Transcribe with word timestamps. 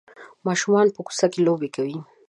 ماشومان 0.47 0.87
په 0.95 0.99
کوڅه 1.07 1.27
کې 1.33 1.39
لوبې 1.47 1.69
کوي. 1.75 1.97